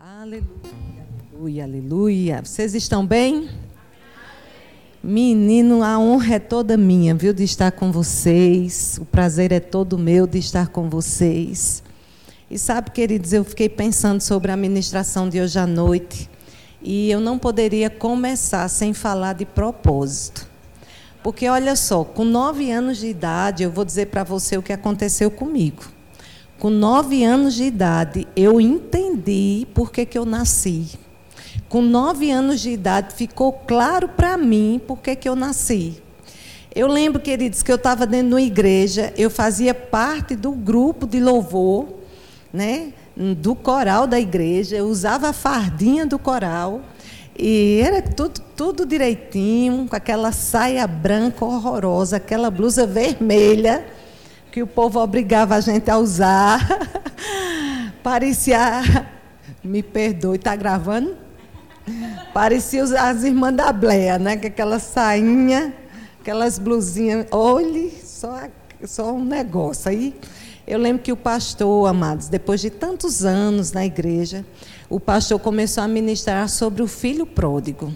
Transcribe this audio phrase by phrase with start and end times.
[0.00, 0.46] Aleluia,
[1.32, 2.42] aleluia, aleluia.
[2.44, 3.50] Vocês estão bem?
[5.02, 8.96] Menino, a honra é toda minha, viu, de estar com vocês.
[9.00, 11.82] O prazer é todo meu de estar com vocês.
[12.48, 16.30] E sabe, queridos, eu fiquei pensando sobre a ministração de hoje à noite.
[16.80, 20.48] E eu não poderia começar sem falar de propósito.
[21.24, 24.72] Porque, olha só, com nove anos de idade, eu vou dizer para você o que
[24.72, 25.97] aconteceu comigo.
[26.58, 30.98] Com nove anos de idade, eu entendi por que, que eu nasci.
[31.68, 36.02] Com nove anos de idade, ficou claro para mim por que, que eu nasci.
[36.74, 41.06] Eu lembro, queridos, que eu estava dentro de uma igreja, eu fazia parte do grupo
[41.06, 41.86] de louvor,
[42.52, 42.92] né,
[43.36, 46.80] do coral da igreja, eu usava a fardinha do coral,
[47.38, 53.86] e era tudo, tudo direitinho, com aquela saia branca horrorosa, aquela blusa vermelha
[54.58, 56.58] que o povo obrigava a gente a usar.
[58.02, 59.06] Parecia.
[59.62, 61.16] Me perdoe, está gravando?
[62.34, 64.36] Parecia as irmãs da Bleia, né?
[64.36, 65.72] Com aquela sainha,
[66.20, 67.26] aquelas blusinhas.
[67.30, 68.48] Olhe, só,
[68.84, 69.90] só um negócio.
[69.90, 70.12] Aí
[70.66, 74.44] eu lembro que o pastor, amados, depois de tantos anos na igreja,
[74.90, 77.94] o pastor começou a ministrar sobre o filho pródigo.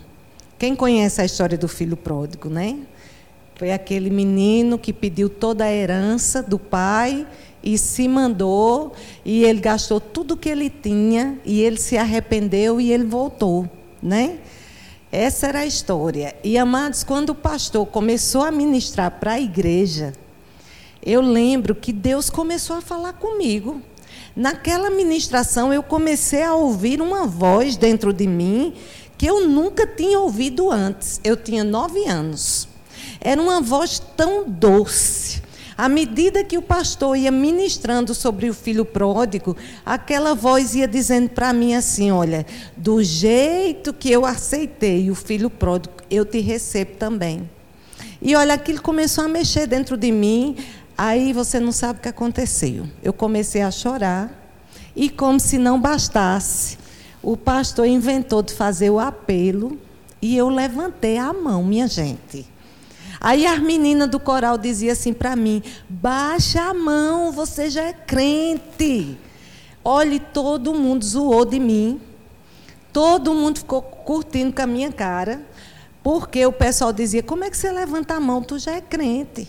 [0.60, 2.78] Quem conhece a história do filho pródigo, né?
[3.62, 7.24] Foi aquele menino que pediu toda a herança do pai
[7.62, 8.92] e se mandou,
[9.24, 13.70] e ele gastou tudo que ele tinha, e ele se arrependeu e ele voltou,
[14.02, 14.40] né?
[15.12, 16.34] Essa era a história.
[16.42, 20.12] E amados, quando o pastor começou a ministrar para a igreja,
[21.00, 23.80] eu lembro que Deus começou a falar comigo.
[24.34, 28.74] Naquela ministração, eu comecei a ouvir uma voz dentro de mim
[29.16, 31.20] que eu nunca tinha ouvido antes.
[31.22, 32.71] Eu tinha nove anos.
[33.24, 35.40] Era uma voz tão doce.
[35.78, 39.56] À medida que o pastor ia ministrando sobre o filho pródigo,
[39.86, 42.44] aquela voz ia dizendo para mim assim: Olha,
[42.76, 47.48] do jeito que eu aceitei o filho pródigo, eu te recebo também.
[48.20, 50.56] E olha, aquilo começou a mexer dentro de mim.
[50.98, 52.86] Aí você não sabe o que aconteceu.
[53.02, 54.30] Eu comecei a chorar.
[54.94, 56.76] E como se não bastasse,
[57.22, 59.78] o pastor inventou de fazer o apelo.
[60.20, 62.51] E eu levantei a mão, minha gente.
[63.24, 67.92] Aí as meninas do coral diziam assim para mim: baixa a mão, você já é
[67.92, 69.16] crente.
[69.84, 72.00] Olhe, todo mundo zoou de mim.
[72.92, 75.40] Todo mundo ficou curtindo com a minha cara.
[76.02, 78.42] Porque o pessoal dizia: como é que você levanta a mão?
[78.42, 79.48] Tu já é crente.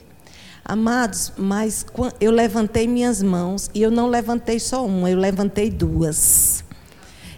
[0.63, 1.83] Amados, mas
[2.21, 6.63] eu levantei minhas mãos e eu não levantei só uma, eu levantei duas.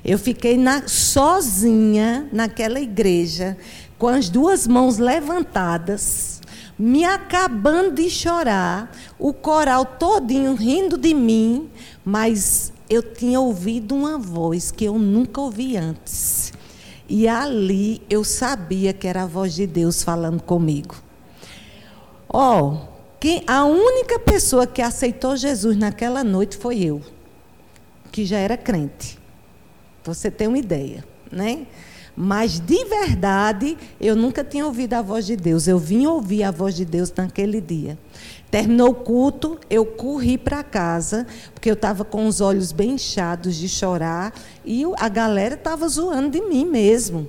[0.04, 3.58] Eu fiquei na, sozinha naquela igreja
[3.98, 6.42] com as duas mãos levantadas,
[6.78, 11.70] me acabando de chorar, o coral todinho rindo de mim,
[12.04, 16.54] mas eu tinha ouvido uma voz que eu nunca ouvi antes.
[17.08, 20.96] E ali eu sabia que era a voz de Deus falando comigo.
[22.28, 22.96] Ó, oh,
[23.48, 27.02] a única pessoa que aceitou Jesus naquela noite foi eu,
[28.12, 29.18] que já era crente.
[30.04, 31.66] Você tem uma ideia, né?
[32.16, 35.68] Mas de verdade, eu nunca tinha ouvido a voz de Deus.
[35.68, 37.98] Eu vim ouvir a voz de Deus naquele dia.
[38.50, 43.56] Terminou o culto, eu corri para casa, porque eu estava com os olhos bem inchados
[43.56, 44.34] de chorar,
[44.64, 47.28] e a galera estava zoando de mim mesmo.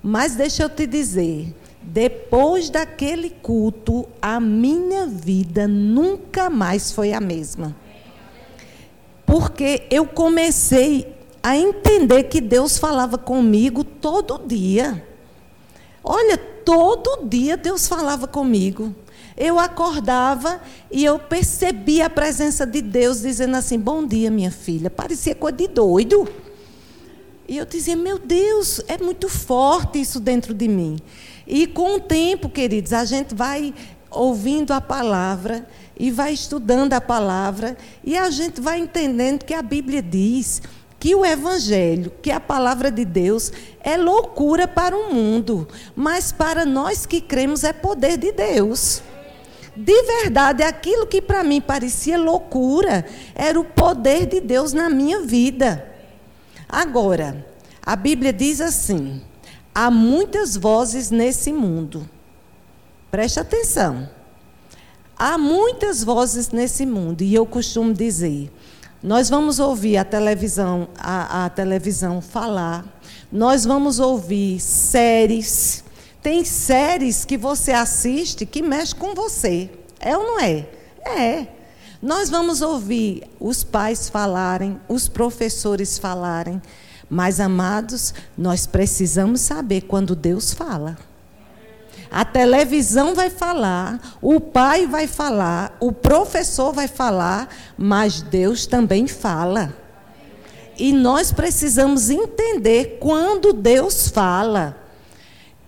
[0.00, 7.20] Mas deixa eu te dizer, depois daquele culto, a minha vida nunca mais foi a
[7.20, 7.74] mesma.
[9.26, 15.06] Porque eu comecei a entender que Deus falava comigo todo dia.
[16.04, 18.94] Olha, todo dia Deus falava comigo.
[19.36, 20.60] Eu acordava
[20.90, 24.90] e eu percebia a presença de Deus dizendo assim: Bom dia, minha filha.
[24.90, 26.28] Parecia coisa de doido.
[27.48, 30.98] E eu dizia: Meu Deus, é muito forte isso dentro de mim.
[31.46, 33.74] E com o tempo, queridos, a gente vai
[34.10, 35.66] ouvindo a palavra
[35.98, 40.62] e vai estudando a palavra e a gente vai entendendo que a Bíblia diz
[41.02, 43.50] que o Evangelho, que a palavra de Deus,
[43.80, 45.66] é loucura para o mundo,
[45.96, 49.02] mas para nós que cremos é poder de Deus.
[49.74, 53.04] De verdade, aquilo que para mim parecia loucura
[53.34, 55.84] era o poder de Deus na minha vida.
[56.68, 57.44] Agora,
[57.84, 59.20] a Bíblia diz assim:
[59.74, 62.08] há muitas vozes nesse mundo.
[63.10, 64.08] Preste atenção.
[65.16, 68.52] Há muitas vozes nesse mundo, e eu costumo dizer:
[69.02, 72.84] nós vamos ouvir a televisão, a, a televisão falar.
[73.32, 75.82] Nós vamos ouvir séries.
[76.22, 79.68] Tem séries que você assiste que mexe com você.
[79.98, 80.68] É ou não é?
[81.04, 81.46] É.
[82.00, 86.62] Nós vamos ouvir os pais falarem, os professores falarem.
[87.10, 90.96] Mas, amados, nós precisamos saber quando Deus fala.
[92.12, 99.06] A televisão vai falar, o pai vai falar, o professor vai falar, mas Deus também
[99.06, 99.74] fala.
[100.78, 104.76] E nós precisamos entender quando Deus fala.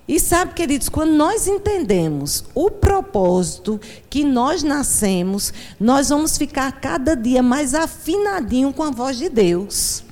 [0.06, 3.80] E sabe, queridos, quando nós entendemos o propósito
[4.10, 5.50] que nós nascemos,
[5.80, 10.04] nós vamos ficar cada dia mais afinadinho com a voz de Deus.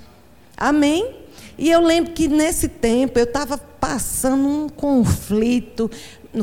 [0.56, 1.14] Amém?
[1.58, 5.90] E eu lembro que nesse tempo eu estava passando um conflito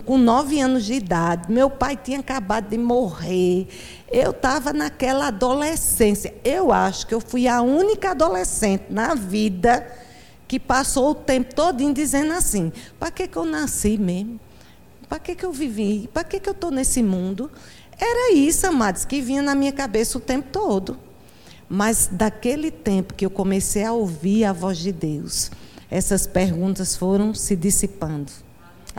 [0.06, 1.52] com nove anos de idade.
[1.52, 3.68] Meu pai tinha acabado de morrer.
[4.12, 6.34] Eu estava naquela adolescência.
[6.44, 9.92] Eu acho que eu fui a única adolescente na vida
[10.48, 14.40] que passou o tempo todo dizendo assim: para que, que eu nasci mesmo?
[15.08, 16.08] Para que, que eu vivi?
[16.14, 17.50] Para que, que eu estou nesse mundo?
[18.00, 20.98] Era isso, amados, que vinha na minha cabeça o tempo todo.
[21.68, 25.52] Mas daquele tempo que eu comecei a ouvir a voz de Deus,
[25.90, 28.32] essas perguntas foram se dissipando.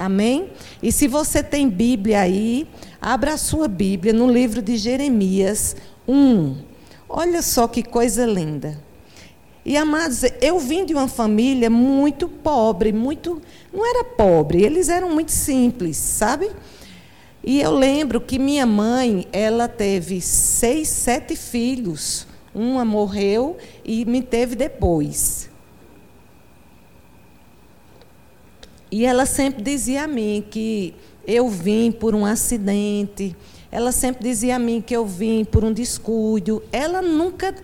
[0.01, 0.51] Amém?
[0.83, 2.67] E se você tem Bíblia aí,
[3.03, 5.77] abra a sua Bíblia no livro de Jeremias
[6.09, 6.57] 1.
[7.07, 8.83] Olha só que coisa linda.
[9.63, 13.43] E amados, eu vim de uma família muito pobre, muito.
[13.71, 16.51] Não era pobre, eles eram muito simples, sabe?
[17.45, 22.27] E eu lembro que minha mãe, ela teve seis, sete filhos.
[22.55, 25.50] Uma morreu e me teve depois.
[28.91, 30.95] E ela sempre dizia a mim que
[31.27, 33.37] eu vim por um acidente.
[33.71, 36.63] Ela sempre dizia a mim que eu vim por um descuido.
[36.73, 37.55] Ela nunca.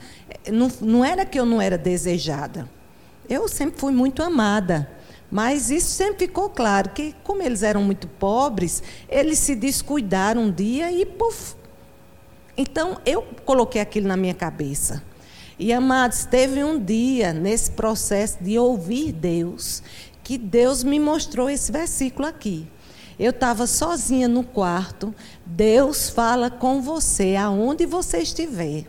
[0.53, 2.69] Não, não era que eu não era desejada.
[3.29, 4.89] Eu sempre fui muito amada.
[5.29, 10.51] Mas isso sempre ficou claro, que como eles eram muito pobres, eles se descuidaram um
[10.53, 11.57] dia e puf.
[12.57, 15.03] Então eu coloquei aquilo na minha cabeça.
[15.59, 19.83] E amados, teve um dia nesse processo de ouvir Deus
[20.27, 22.67] que Deus me mostrou esse versículo aqui.
[23.17, 25.15] Eu estava sozinha no quarto.
[25.47, 28.87] Deus fala com você aonde você estiver.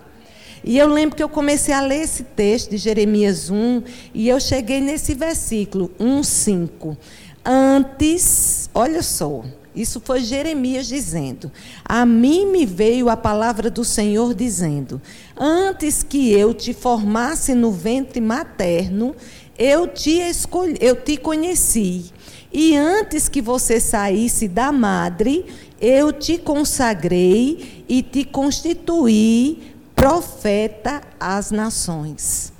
[0.64, 3.84] E eu lembro que eu comecei a ler esse texto de Jeremias 1
[4.16, 6.98] e eu cheguei nesse versículo 1:5.
[7.46, 9.44] Antes, olha só,
[9.78, 11.52] isso foi Jeremias dizendo:
[11.86, 15.00] A mim me veio a palavra do Senhor dizendo:
[15.38, 19.16] Antes que eu te formasse no ventre materno,
[19.58, 22.06] eu te escolhi, eu te conheci.
[22.52, 25.46] E antes que você saísse da madre,
[25.82, 32.54] eu te consagrei e te constituí profeta às nações.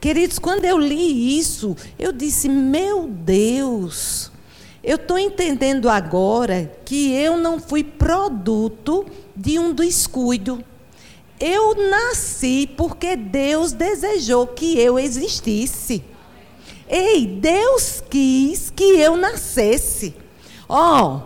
[0.00, 4.30] Queridos, quando eu li isso, eu disse: Meu Deus,
[4.82, 9.06] eu estou entendendo agora que eu não fui produto
[9.36, 10.64] de um descuido.
[11.38, 16.02] Eu nasci porque Deus desejou que eu existisse.
[16.90, 20.12] Ei, Deus quis que eu nascesse.
[20.68, 21.20] Ó, oh,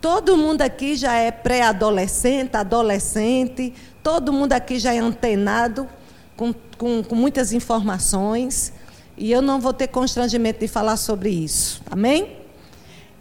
[0.00, 5.88] todo mundo aqui já é pré-adolescente, adolescente, todo mundo aqui já é antenado
[6.36, 8.72] com, com, com muitas informações.
[9.16, 11.80] E eu não vou ter constrangimento de falar sobre isso.
[11.88, 12.38] Amém?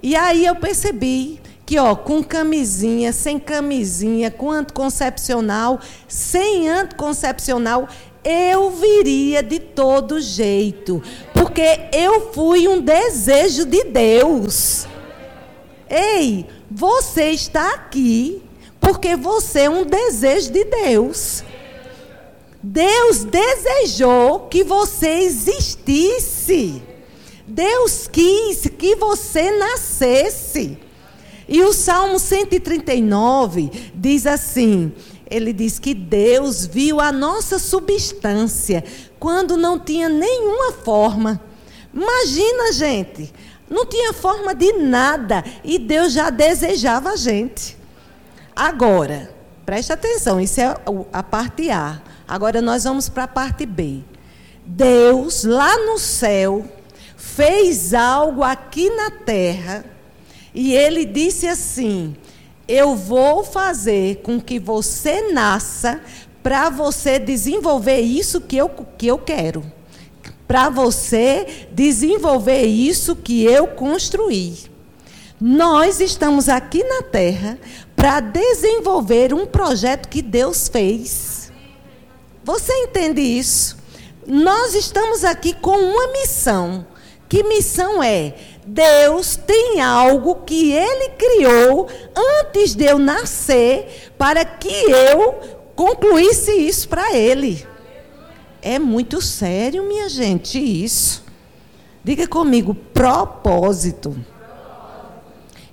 [0.01, 7.87] E aí eu percebi que, ó, com camisinha, sem camisinha, com anticoncepcional, sem anticoncepcional,
[8.23, 11.01] eu viria de todo jeito,
[11.51, 14.87] porque eu fui um desejo de Deus.
[15.90, 18.42] Ei, você está aqui
[18.80, 21.44] porque você é um desejo de Deus.
[22.64, 26.81] Deus desejou que você existisse.
[27.45, 30.78] Deus quis que você nascesse.
[31.49, 34.94] E o Salmo 139 diz assim:
[35.31, 38.83] ele diz que Deus viu a nossa substância
[39.18, 41.50] quando não tinha nenhuma forma.
[41.94, 43.33] Imagina, gente,
[43.69, 47.78] não tinha forma de nada e Deus já desejava a gente.
[48.56, 49.33] Agora,
[49.66, 50.76] preste atenção, isso é
[51.12, 52.02] a parte A.
[52.28, 54.02] Agora nós vamos para a parte B.
[54.66, 56.66] Deus, lá no céu,
[57.18, 59.86] fez algo aqui na terra
[60.54, 62.16] e ele disse assim:
[62.68, 66.02] eu vou fazer com que você nasça
[66.42, 69.64] para você desenvolver isso que eu, que eu quero.
[70.51, 74.57] Para você desenvolver isso que eu construí.
[75.39, 77.57] Nós estamos aqui na Terra
[77.95, 81.53] para desenvolver um projeto que Deus fez.
[82.43, 83.77] Você entende isso?
[84.27, 86.85] Nós estamos aqui com uma missão.
[87.29, 88.35] Que missão é?
[88.67, 95.31] Deus tem algo que Ele criou antes de eu nascer para que eu
[95.77, 97.70] concluísse isso para Ele.
[98.61, 101.23] É muito sério, minha gente, isso.
[102.03, 104.15] Diga comigo, propósito.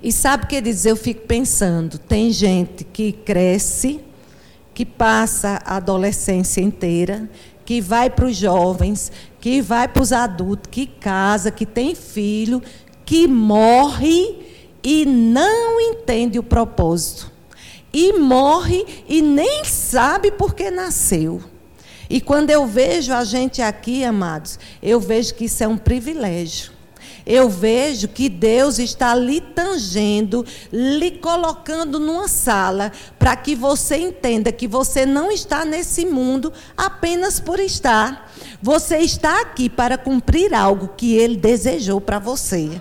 [0.02, 0.92] E sabe o que dizer?
[0.92, 4.00] Eu fico pensando, tem gente que cresce,
[4.72, 7.28] que passa a adolescência inteira,
[7.64, 12.62] que vai para os jovens, que vai para os adultos, que casa, que tem filho,
[13.04, 14.46] que morre
[14.82, 17.32] e não entende o propósito.
[17.92, 21.42] E morre e nem sabe por que nasceu.
[22.08, 26.72] E quando eu vejo a gente aqui, amados, eu vejo que isso é um privilégio.
[27.26, 34.50] Eu vejo que Deus está lhe tangendo, lhe colocando numa sala, para que você entenda
[34.50, 38.32] que você não está nesse mundo apenas por estar.
[38.62, 42.80] Você está aqui para cumprir algo que Ele desejou para você.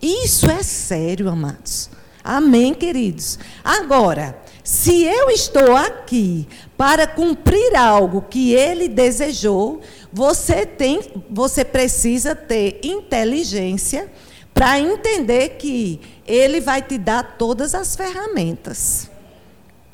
[0.00, 1.90] Isso é sério, amados.
[2.22, 3.40] Amém, queridos?
[3.64, 6.46] Agora, se eu estou aqui
[6.76, 9.80] para cumprir algo que ele desejou,
[10.12, 14.12] você tem, você precisa ter inteligência
[14.52, 19.10] para entender que ele vai te dar todas as ferramentas.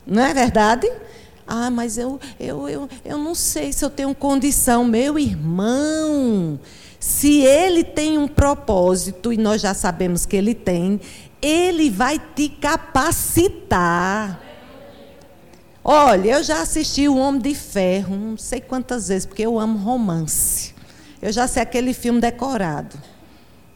[0.04, 0.90] Não é verdade?
[1.46, 4.84] Ah, mas eu, eu, eu, eu não sei se eu tenho condição.
[4.84, 6.58] Meu irmão,
[6.98, 11.00] se ele tem um propósito, e nós já sabemos que ele tem,
[11.40, 14.43] ele vai te capacitar.
[15.86, 19.78] Olha, eu já assisti O Homem de Ferro, não sei quantas vezes, porque eu amo
[19.78, 20.74] romance.
[21.20, 22.96] Eu já sei aquele filme decorado.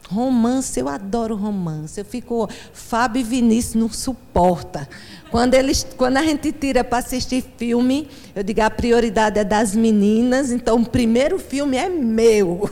[0.09, 1.99] Romance, eu adoro romance.
[1.99, 2.49] Eu fico.
[2.73, 4.89] Fábio e Vinícius não suporta.
[5.29, 9.75] Quando, eles, quando a gente tira para assistir filme, eu digo a prioridade é das
[9.75, 12.67] meninas, então o primeiro filme é meu.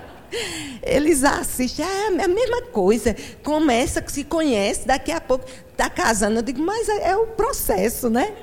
[0.82, 3.16] Eles assistem, é a mesma coisa.
[3.42, 5.46] Começa, se conhece, daqui a pouco
[5.78, 6.40] está casando.
[6.40, 8.34] Eu digo, mas é, é o processo, né?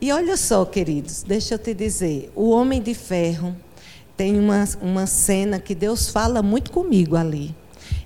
[0.00, 3.56] E olha só, queridos, deixa eu te dizer: o Homem de Ferro
[4.16, 7.54] tem uma, uma cena que Deus fala muito comigo ali.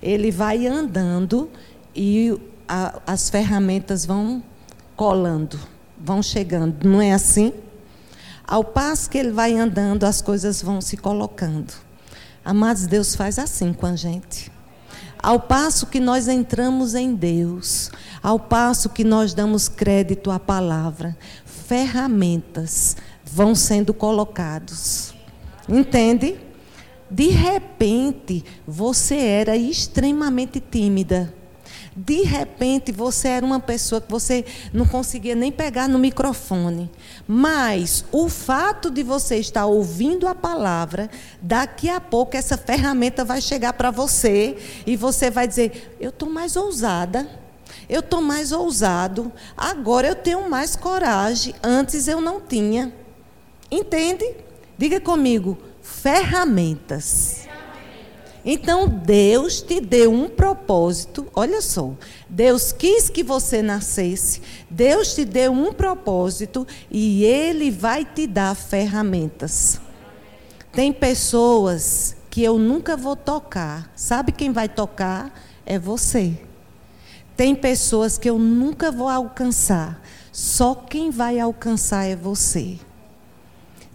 [0.02, 1.50] Ele vai andando
[1.94, 4.42] e a, as ferramentas vão
[4.96, 5.60] colando,
[5.98, 6.88] vão chegando.
[6.88, 7.52] Não é assim?
[8.46, 11.72] Ao passo que ele vai andando, as coisas vão se colocando.
[12.44, 14.50] Amados, Deus faz assim com a gente.
[15.22, 17.90] Ao passo que nós entramos em Deus,
[18.22, 25.14] ao passo que nós damos crédito à palavra, ferramentas vão sendo colocados.
[25.68, 26.36] Entende?
[27.10, 31.34] De repente, você era extremamente tímida.
[31.94, 36.90] De repente, você era uma pessoa que você não conseguia nem pegar no microfone.
[37.26, 41.10] Mas o fato de você estar ouvindo a palavra,
[41.42, 44.56] daqui a pouco essa ferramenta vai chegar para você
[44.86, 47.28] e você vai dizer: Eu estou mais ousada.
[47.88, 49.32] Eu estou mais ousado.
[49.56, 51.54] Agora eu tenho mais coragem.
[51.62, 52.92] Antes eu não tinha.
[53.70, 54.32] Entende?
[54.78, 57.39] Diga comigo: ferramentas.
[58.44, 61.92] Então Deus te deu um propósito, olha só.
[62.28, 68.54] Deus quis que você nascesse, Deus te deu um propósito e Ele vai te dar
[68.54, 69.80] ferramentas.
[70.72, 75.32] Tem pessoas que eu nunca vou tocar, sabe quem vai tocar?
[75.66, 76.38] É você.
[77.36, 80.00] Tem pessoas que eu nunca vou alcançar,
[80.32, 82.78] só quem vai alcançar é você.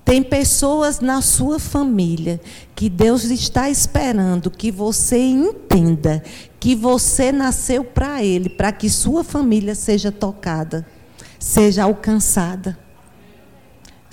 [0.06, 2.40] Tem pessoas na sua família
[2.76, 6.22] que Deus está esperando que você entenda
[6.60, 10.86] que você nasceu para Ele, para que sua família seja tocada,
[11.40, 12.85] seja alcançada.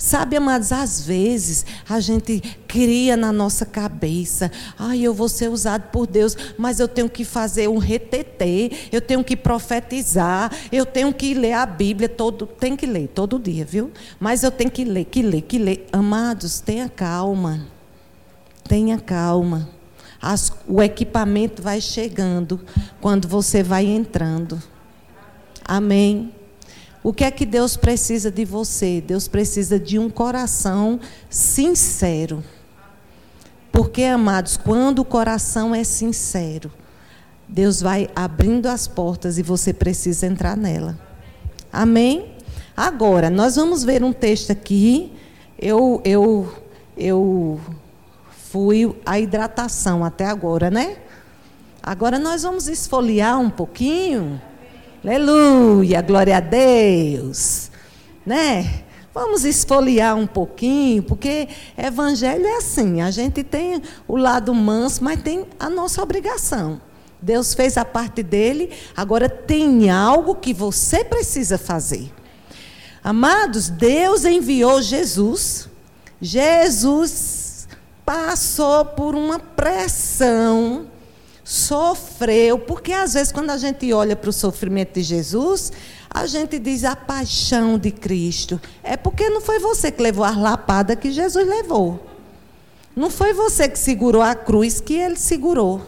[0.05, 5.83] Sabe, amados, às vezes a gente cria na nossa cabeça, ai, eu vou ser usado
[5.93, 11.13] por Deus, mas eu tenho que fazer um retetê, eu tenho que profetizar, eu tenho
[11.13, 13.93] que ler a Bíblia todo, tem que ler todo dia, viu?
[14.19, 15.87] Mas eu tenho que ler, que ler, que ler.
[15.93, 17.65] Amados, tenha calma.
[18.65, 19.69] Tenha calma.
[20.21, 22.59] As, o equipamento vai chegando
[22.99, 24.61] quando você vai entrando.
[25.63, 26.42] Amém.
[27.03, 29.01] O que é que Deus precisa de você?
[29.05, 32.41] Deus precisa de um coração sincero.
[33.73, 36.71] Porque, amados, quando o coração é sincero,
[37.47, 40.97] Deus vai abrindo as portas e você precisa entrar nela.
[41.71, 42.33] Amém?
[42.77, 45.11] Agora, nós vamos ver um texto aqui.
[45.59, 46.53] Eu, eu,
[46.95, 47.59] eu
[48.49, 50.97] fui a hidratação até agora, né?
[51.81, 54.41] Agora nós vamos esfoliar um pouquinho.
[55.05, 57.69] Aleluia, glória a Deus.
[58.25, 58.83] Né?
[59.13, 65.21] Vamos esfoliar um pouquinho, porque evangelho é assim, a gente tem o lado manso, mas
[65.21, 66.81] tem a nossa obrigação.
[67.21, 72.09] Deus fez a parte dele, agora tem algo que você precisa fazer.
[73.03, 75.67] Amados, Deus enviou Jesus.
[76.21, 77.67] Jesus
[78.05, 80.87] passou por uma pressão,
[81.43, 85.71] sofreu, porque às vezes quando a gente olha para o sofrimento de Jesus,
[86.09, 88.61] a gente diz a paixão de Cristo.
[88.83, 92.07] É porque não foi você que levou a lapada que Jesus levou.
[92.95, 95.81] Não foi você que segurou a cruz que ele segurou.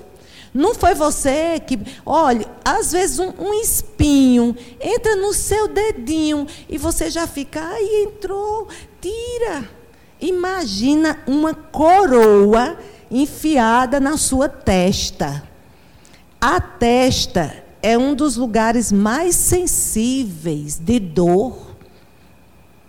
[0.53, 1.77] Não foi você que.
[2.05, 7.61] Olha, às vezes um, um, espinho entra no seu dedinho e você já fica.
[7.61, 8.67] Ai, entrou,
[9.01, 9.69] tira.
[10.19, 12.77] Imagina uma coroa
[13.21, 15.43] enfiada na sua testa.
[16.39, 21.75] A testa é um dos lugares mais sensíveis de dor.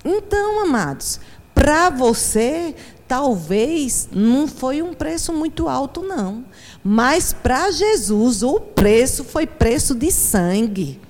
[0.04, 1.20] Então, amados,
[1.54, 2.74] para você,
[3.06, 6.44] talvez não foi um preço muito alto, não.
[6.82, 11.00] Mas para Jesus, o preço foi preço de sangue.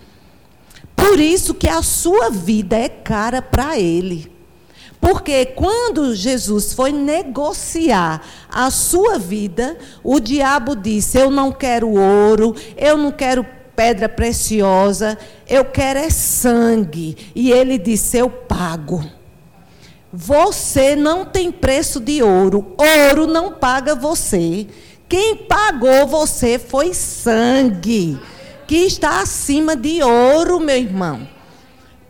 [0.95, 4.36] Por isso que a sua vida é cara para Ele.
[5.01, 12.55] Porque quando Jesus foi negociar a sua vida, o diabo disse: Eu não quero ouro,
[12.77, 17.17] eu não quero pedra preciosa, eu quero é sangue.
[17.35, 19.05] E ele disse: Eu pago.
[20.13, 24.67] Você não tem preço de ouro, ouro não paga você.
[25.09, 28.19] Quem pagou você foi sangue,
[28.67, 31.36] que está acima de ouro, meu irmão.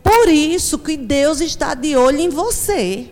[0.06, 3.10] Por isso que Deus está de olho em você.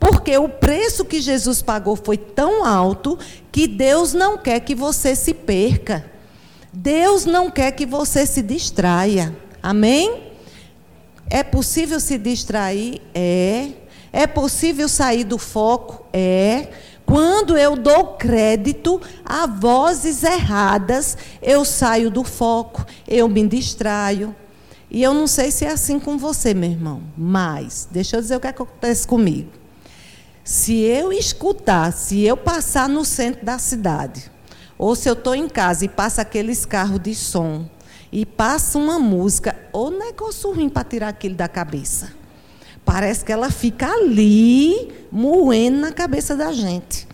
[0.00, 3.16] Porque o preço que Jesus pagou foi tão alto
[3.52, 6.10] que Deus não quer que você se perca.
[6.72, 9.32] Deus não quer que você se distraia.
[9.62, 10.32] Amém?
[11.30, 13.00] É possível se distrair?
[13.14, 13.68] É.
[14.12, 16.04] É possível sair do foco?
[16.12, 16.66] É.
[17.06, 24.34] Quando eu dou crédito a vozes erradas, eu saio do foco, eu me distraio.
[24.90, 28.36] E eu não sei se é assim com você, meu irmão, mas deixa eu dizer
[28.36, 29.50] o que acontece comigo.
[30.42, 34.30] Se eu escutar, se eu passar no centro da cidade,
[34.78, 37.68] ou se eu estou em casa e passa aqueles carros de som
[38.10, 42.12] e passa uma música, ou negócio ruim para tirar aquilo da cabeça.
[42.82, 47.06] Parece que ela fica ali, moendo na cabeça da gente.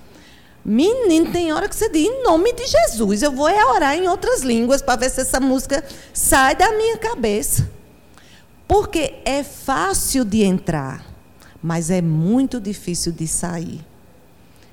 [0.65, 4.41] Menino, tem hora que você diz, em nome de Jesus, eu vou orar em outras
[4.41, 7.69] línguas para ver se essa música sai da minha cabeça.
[8.67, 11.05] Porque é fácil de entrar,
[11.63, 13.85] mas é muito difícil de sair.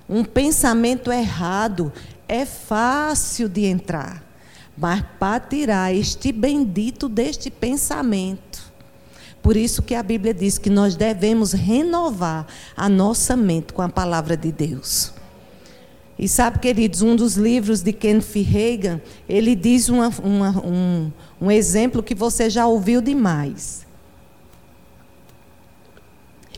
[0.07, 1.91] Um pensamento errado
[2.25, 4.23] é fácil de entrar,
[4.77, 8.71] mas para tirar este bendito deste pensamento.
[9.41, 13.89] Por isso que a Bíblia diz que nós devemos renovar a nossa mente com a
[13.89, 15.11] palavra de Deus.
[16.21, 21.49] E sabe, queridos, um dos livros de Kenneth Reagan, ele diz uma, uma, um, um
[21.49, 23.87] exemplo que você já ouviu demais.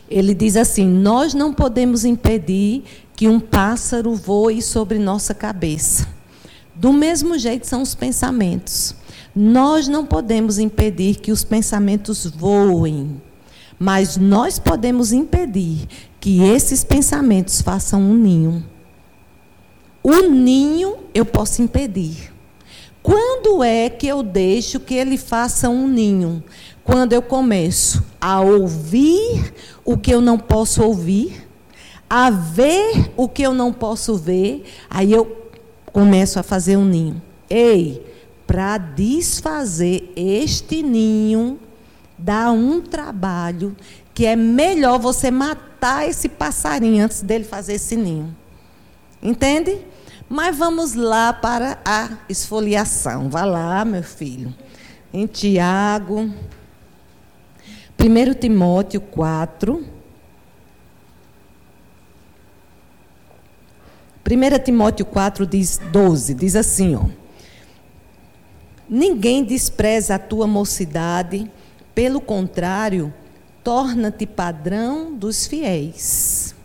[0.10, 2.84] Ele diz assim: Nós não podemos impedir
[3.16, 6.10] que um pássaro voe sobre nossa cabeça.
[6.76, 8.94] Do mesmo jeito são os pensamentos.
[9.34, 13.22] Nós não podemos impedir que os pensamentos voem,
[13.80, 15.88] mas nós podemos impedir
[16.20, 18.73] que esses pensamentos façam um ninho.
[20.04, 22.34] O ninho eu posso impedir.
[23.02, 26.44] Quando é que eu deixo que ele faça um ninho?
[26.84, 29.54] Quando eu começo a ouvir
[29.86, 31.48] o que eu não posso ouvir,
[32.10, 35.50] a ver o que eu não posso ver, aí eu
[35.86, 37.22] começo a fazer um ninho.
[37.50, 38.06] Ei,
[38.46, 41.58] para desfazer este ninho,
[42.18, 43.76] dá um trabalho
[44.14, 48.36] que é melhor você matar esse passarinho antes dele fazer esse ninho.
[49.22, 49.80] Entende?
[50.34, 53.30] Mas vamos lá para a esfoliação.
[53.30, 54.52] Vá lá, meu filho.
[55.14, 56.22] Em Tiago,
[58.00, 59.86] 1 Timóteo 4.
[64.26, 67.06] 1 Timóteo 4 diz 12, diz assim, ó.
[68.90, 71.48] Ninguém despreza a tua mocidade,
[71.94, 73.14] pelo contrário,
[73.64, 76.56] torna-te padrão dos fiéis.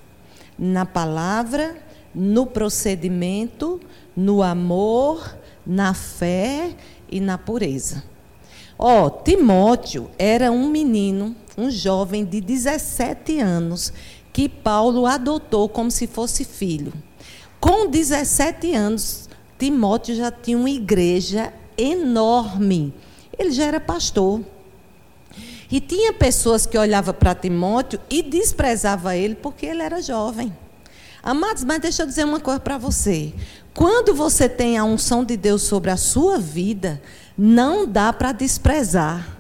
[0.59, 3.81] Na palavra, no procedimento,
[4.17, 6.75] no amor, na fé
[7.11, 8.03] e na pureza.
[8.79, 13.93] Ó, oh, Timóteo era um menino, um jovem de 17 anos,
[14.33, 16.93] que Paulo adotou como se fosse filho.
[17.61, 22.95] Com 17 anos, Timóteo já tinha uma igreja enorme.
[23.37, 24.41] Ele já era pastor.
[25.71, 30.53] E tinha pessoas que olhavam para Timóteo e desprezavam ele porque ele era jovem.
[31.23, 33.33] Amados, mas deixa eu dizer uma coisa para você.
[33.75, 37.01] Quando você tem a unção de Deus sobre a sua vida,
[37.37, 39.37] não dá para desprezar.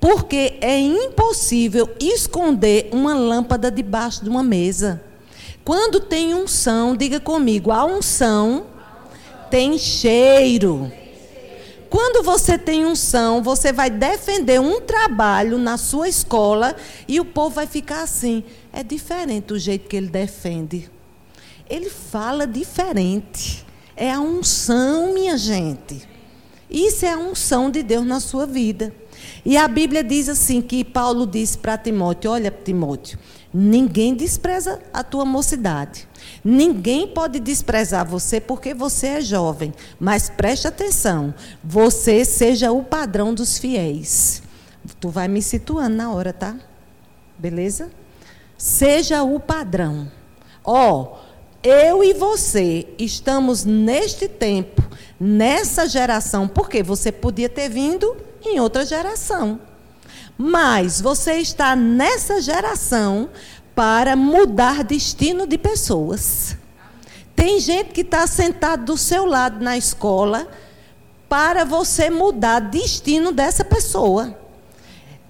[0.00, 5.02] Porque é impossível esconder uma lâmpada debaixo de uma mesa.
[5.64, 8.66] Quando tem unção, diga comigo, a unção
[9.50, 10.90] tem cheiro.
[11.90, 16.74] Quando você tem unção, você vai defender um trabalho na sua escola
[17.06, 18.44] e o povo vai ficar assim.
[18.72, 20.88] É diferente o jeito que ele defende.
[21.70, 23.64] Ele fala diferente.
[23.96, 26.06] É a unção, minha gente.
[26.68, 28.92] Isso é a unção de Deus na sua vida.
[29.44, 33.18] E a Bíblia diz assim que Paulo disse para Timóteo: Olha, Timóteo,
[33.52, 36.08] ninguém despreza a tua mocidade.
[36.44, 43.34] Ninguém pode desprezar você porque você é jovem, mas preste atenção, você seja o padrão
[43.34, 44.42] dos fiéis.
[44.98, 46.56] Tu vai me situando na hora, tá?
[47.38, 47.90] Beleza?
[48.56, 50.10] Seja o padrão.
[50.64, 51.29] Ó, oh,
[51.62, 54.82] eu e você estamos neste tempo,
[55.18, 59.60] nessa geração, porque você podia ter vindo em outra geração.
[60.38, 63.28] Mas você está nessa geração
[63.74, 66.56] para mudar destino de pessoas.
[67.36, 70.48] Tem gente que está sentado do seu lado na escola
[71.28, 74.36] para você mudar destino dessa pessoa.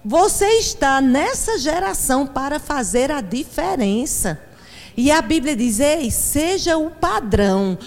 [0.04, 4.40] Você está nessa geração para fazer a diferença.
[5.02, 7.78] E a Bíblia diz: Ei, seja o padrão.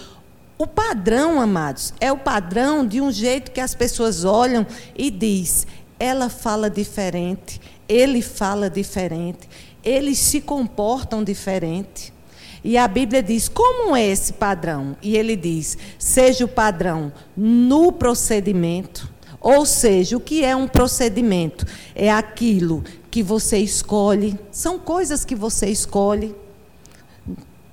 [0.57, 4.65] O padrão, amados, é o padrão de um jeito que as pessoas olham
[4.97, 5.67] e diz:
[5.99, 9.47] ela fala diferente, ele fala diferente,
[9.83, 12.11] eles se comportam diferente.
[12.63, 14.97] E a Bíblia diz: como é esse padrão?
[14.99, 19.07] E ele diz: seja o padrão no procedimento.
[19.39, 21.63] Ou seja, o que é um procedimento?
[21.93, 26.41] É aquilo que você escolhe, são coisas que você escolhe.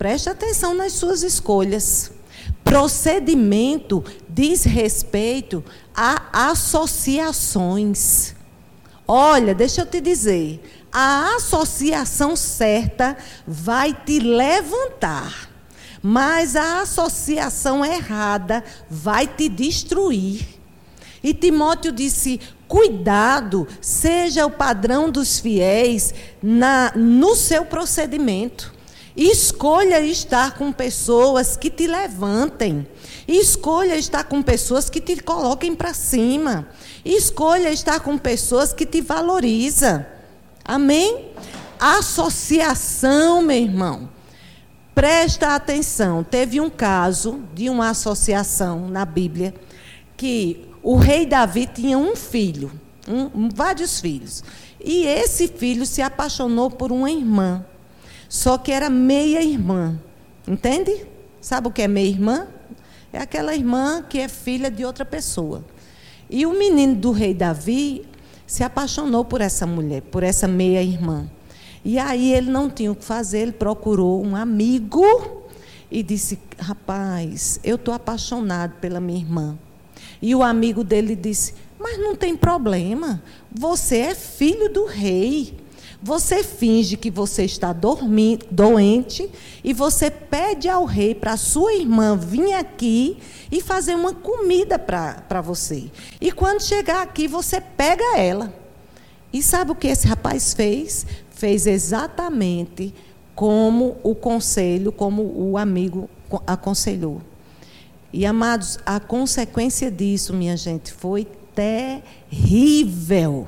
[0.01, 2.11] Preste atenção nas suas escolhas.
[2.65, 5.63] Procedimento diz respeito
[5.95, 8.35] a associações.
[9.07, 13.15] Olha, deixa eu te dizer, a associação certa
[13.47, 15.51] vai te levantar,
[16.03, 20.49] mas a associação errada vai te destruir.
[21.23, 28.80] E Timóteo disse: cuidado, seja o padrão dos fiéis na, no seu procedimento.
[29.17, 32.87] Escolha estar com pessoas que te levantem.
[33.27, 36.69] Escolha estar com pessoas que te coloquem para cima.
[37.05, 40.05] Escolha estar com pessoas que te valorizam.
[40.65, 41.31] Amém?
[41.79, 44.09] Associação, meu irmão.
[44.95, 46.23] Presta atenção.
[46.23, 49.55] Teve um caso de uma associação na Bíblia
[50.17, 52.71] que o rei Davi tinha um filho,
[53.09, 54.45] um, vários filhos.
[54.83, 57.65] E esse filho se apaixonou por uma irmã.
[58.31, 59.99] Só que era meia irmã.
[60.47, 61.05] Entende?
[61.41, 62.47] Sabe o que é meia irmã?
[63.13, 65.65] É aquela irmã que é filha de outra pessoa.
[66.31, 68.07] E o menino do rei Davi
[68.47, 71.29] se apaixonou por essa mulher, por essa meia-irmã.
[71.85, 75.05] E aí ele não tinha o que fazer, ele procurou um amigo
[75.91, 79.59] e disse: Rapaz, eu estou apaixonado pela minha irmã.
[80.23, 85.60] E o amigo dele disse: Mas não tem problema, você é filho do rei.
[86.03, 89.31] Você finge que você está dormindo, doente
[89.63, 93.19] e você pede ao rei para sua irmã vir aqui
[93.53, 95.91] e fazer uma comida para você.
[96.19, 98.51] E quando chegar aqui, você pega ela.
[99.31, 101.07] E sabe o que esse rapaz fez?
[101.31, 102.95] Fez exatamente
[103.35, 106.09] como o conselho, como o amigo
[106.47, 107.21] aconselhou.
[108.11, 113.47] E amados, a consequência disso, minha gente, foi terrível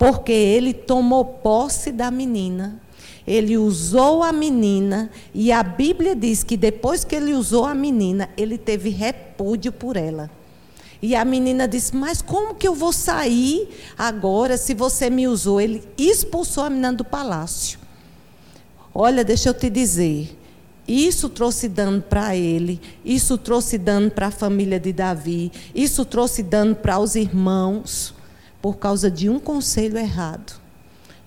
[0.00, 2.80] porque ele tomou posse da menina,
[3.26, 8.30] ele usou a menina, e a Bíblia diz que depois que ele usou a menina,
[8.34, 10.30] ele teve repúdio por ela.
[11.02, 15.60] E a menina disse: Mas como que eu vou sair agora se você me usou?
[15.60, 17.78] Ele expulsou a menina do palácio.
[18.94, 20.34] Olha, deixa eu te dizer.
[20.88, 26.42] Isso trouxe dano para ele, isso trouxe dano para a família de Davi, isso trouxe
[26.42, 28.14] dano para os irmãos
[28.60, 30.60] por causa de um conselho errado.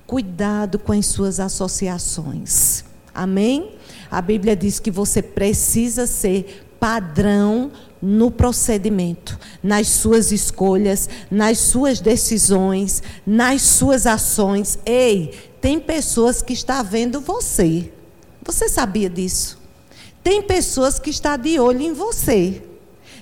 [0.06, 2.84] Cuidado com as suas associações.
[3.14, 3.76] Amém?
[4.10, 12.02] A Bíblia diz que você precisa ser padrão no procedimento, nas suas escolhas, nas suas
[12.02, 14.78] decisões, nas suas ações.
[14.86, 17.92] Ei, tem pessoas que estão vendo você.
[18.44, 19.58] Você sabia disso?
[20.22, 22.62] Tem pessoas que estão de olho em você.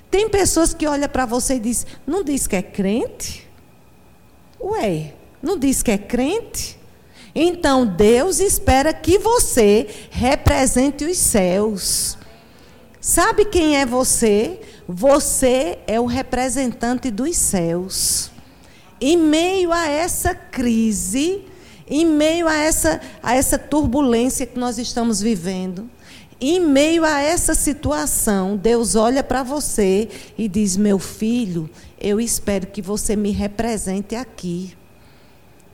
[0.09, 3.47] Tem pessoas que olham para você e dizem: Não diz que é crente?
[4.63, 6.79] Ué, não diz que é crente?
[7.33, 12.17] Então Deus espera que você represente os céus.
[12.99, 14.59] Sabe quem é você?
[14.87, 18.29] Você é o representante dos céus.
[18.99, 21.45] Em meio a essa crise,
[21.87, 25.89] em meio a essa, a essa turbulência que nós estamos vivendo,
[26.41, 32.65] em meio a essa situação, Deus olha para você e diz: Meu filho, eu espero
[32.65, 34.75] que você me represente aqui.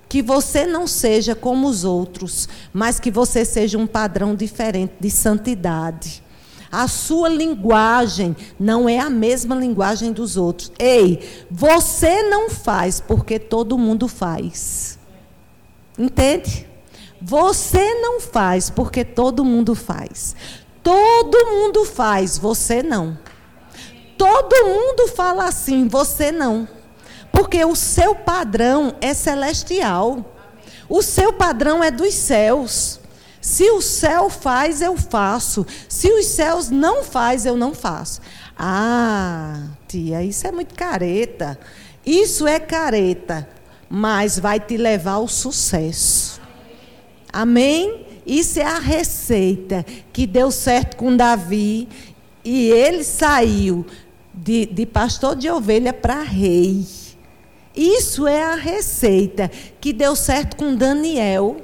[0.09, 5.09] Que você não seja como os outros, mas que você seja um padrão diferente de
[5.09, 6.21] santidade.
[6.69, 10.71] A sua linguagem não é a mesma linguagem dos outros.
[10.77, 14.99] Ei, você não faz porque todo mundo faz.
[15.97, 16.66] Entende?
[17.21, 20.35] Você não faz porque todo mundo faz.
[20.83, 23.17] Todo mundo faz, você não.
[24.17, 26.67] Todo mundo fala assim, você não.
[27.31, 30.33] Porque o seu padrão é celestial.
[30.89, 32.99] O seu padrão é dos céus.
[33.41, 35.65] Se o céu faz, eu faço.
[35.87, 38.21] Se os céus não faz, eu não faço.
[38.57, 41.59] Ah, tia, isso é muito careta.
[42.05, 43.47] Isso é careta,
[43.89, 46.36] mas vai te levar ao sucesso.
[47.37, 48.03] Amém?
[48.25, 51.87] Isso é a receita que deu certo com Davi.
[52.43, 53.85] E ele saiu
[54.33, 56.83] de, de pastor de ovelha para rei.
[57.75, 61.57] Isso é a receita que deu certo com Daniel,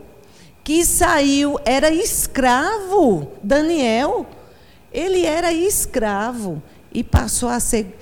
[0.64, 3.32] que saiu, era escravo.
[3.42, 4.28] Daniel,
[4.94, 6.62] ele era escravo
[6.94, 7.98] e passou a ser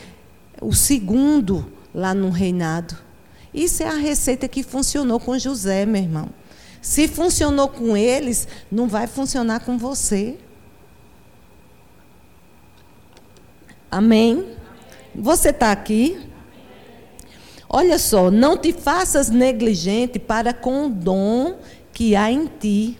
[0.61, 2.97] o segundo lá no reinado.
[3.53, 6.40] Isso é a receita que funcionou com José, meu irmão.
[6.81, 10.37] Se funcionou com eles, não vai funcionar com você.
[13.89, 14.57] Amém?
[15.13, 16.19] Você está aqui?
[17.69, 21.59] Olha só, não te faças negligente para com o dom
[21.93, 22.97] que há em ti.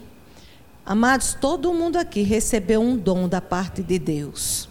[0.86, 4.70] Amados, todo mundo aqui recebeu um dom da parte de Deus.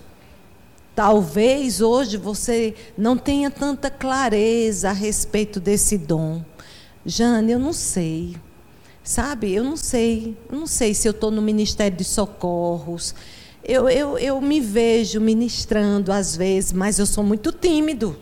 [0.95, 6.45] Talvez hoje você não tenha tanta clareza a respeito desse dom.
[7.05, 8.37] Jane, eu não sei.
[9.03, 13.15] Sabe, eu não sei, eu não sei se eu estou no Ministério de Socorros.
[13.65, 18.17] Eu, eu, eu me vejo ministrando às vezes, mas eu sou muito tímido.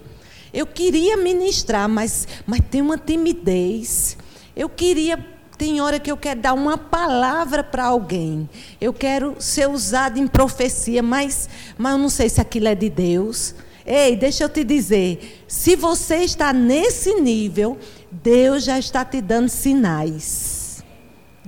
[0.53, 4.17] Eu queria ministrar, mas, mas tem uma timidez.
[4.57, 5.19] Eu queria,
[5.59, 8.49] tem hora que eu quero dar uma palavra para alguém.
[8.81, 12.89] Eu quero ser usado em profecia, mas, mas eu não sei se aquilo é de
[12.89, 13.55] Deus.
[13.85, 17.79] Ei, deixa eu te dizer, se você está nesse nível,
[18.11, 20.58] Deus já está te dando sinais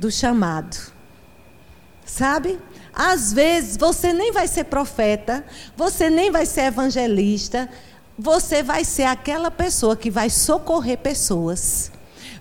[0.00, 0.76] do chamado.
[2.06, 2.58] Sabe?
[2.92, 5.44] Às vezes você nem vai ser profeta,
[5.76, 7.68] você nem vai ser evangelista,
[8.18, 11.92] você vai ser aquela pessoa que vai socorrer pessoas.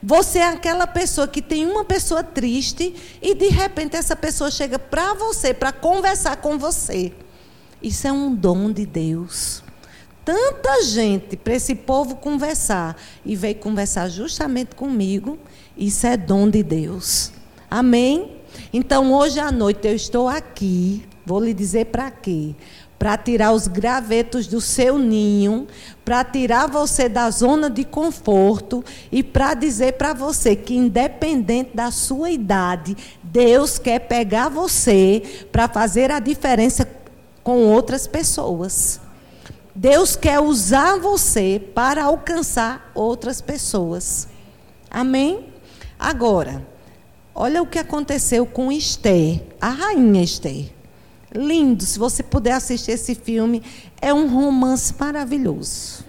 [0.01, 4.79] Você é aquela pessoa que tem uma pessoa triste e de repente essa pessoa chega
[4.79, 7.11] para você, para conversar com você.
[7.83, 9.61] Isso é um dom de Deus.
[10.23, 12.95] Tanta gente para esse povo conversar
[13.25, 15.37] e veio conversar justamente comigo,
[15.75, 17.33] isso é dom de Deus.
[17.69, 18.37] Amém?
[18.73, 22.55] Então, hoje à noite eu estou aqui, vou lhe dizer para quê?
[22.97, 25.67] Para tirar os gravetos do seu ninho,
[26.03, 31.91] para tirar você da zona de conforto e para dizer para você que, independente da
[31.91, 36.89] sua idade, Deus quer pegar você para fazer a diferença
[37.43, 38.99] com outras pessoas.
[39.73, 44.27] Deus quer usar você para alcançar outras pessoas.
[44.89, 45.45] Amém?
[45.97, 46.67] Agora,
[47.41, 50.65] Olha o que aconteceu com Esther, a rainha Esther.
[51.33, 53.63] Lindo, se você puder assistir esse filme,
[54.01, 56.03] é um romance maravilhoso.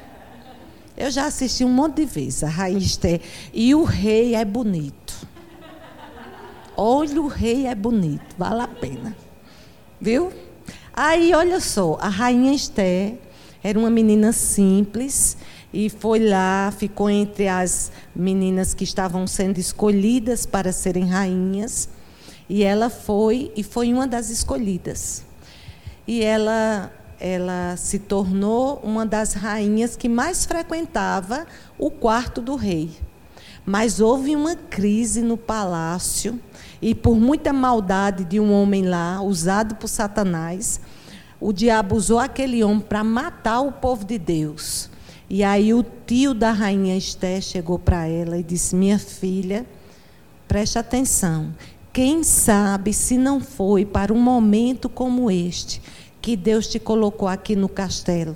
[0.97, 3.21] Eu já assisti um monte de vezes a rainha Esther
[3.55, 5.25] e o rei é bonito.
[6.77, 9.17] Olha, o rei é bonito, vale a pena.
[10.01, 10.33] Viu?
[10.93, 13.15] Aí, olha só, a rainha Esther
[13.63, 15.37] era uma menina simples
[15.73, 21.89] e foi lá, ficou entre as meninas que estavam sendo escolhidas para serem rainhas,
[22.49, 25.25] e ela foi e foi uma das escolhidas.
[26.07, 31.47] E ela ela se tornou uma das rainhas que mais frequentava
[31.79, 32.91] o quarto do rei.
[33.65, 36.41] Mas houve uma crise no palácio
[36.81, 40.81] e por muita maldade de um homem lá, usado por Satanás,
[41.39, 44.89] o diabo usou aquele homem para matar o povo de Deus.
[45.33, 49.65] E aí o tio da rainha Esté chegou para ela e disse: Minha filha,
[50.49, 51.55] preste atenção.
[51.93, 55.81] Quem sabe se não foi para um momento como este
[56.21, 58.35] que Deus te colocou aqui no castelo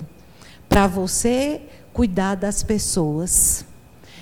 [0.69, 3.65] para você cuidar das pessoas.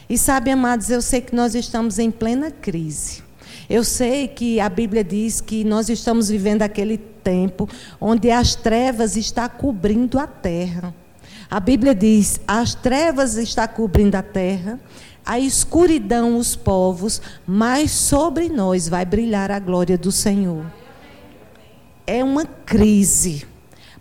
[0.08, 3.22] E sabe, amados, eu sei que nós estamos em plena crise.
[3.68, 7.68] Eu sei que a Bíblia diz que nós estamos vivendo aquele tempo
[8.00, 10.94] onde as trevas estão cobrindo a terra.
[11.52, 14.80] A Bíblia diz: as trevas está cobrindo a terra,
[15.22, 20.64] a escuridão os povos, mas sobre nós vai brilhar a glória do Senhor.
[22.06, 23.46] é uma crise.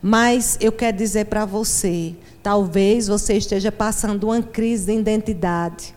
[0.01, 5.93] Mas eu quero dizer para você, talvez você esteja passando uma crise de identidade.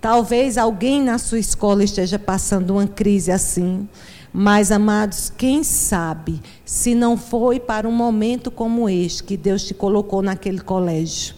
[0.00, 3.88] Talvez alguém na sua escola esteja passando uma crise assim.
[4.32, 9.74] Mas, amados, quem sabe se não foi para um momento como este que Deus te
[9.74, 11.34] colocou naquele colégio?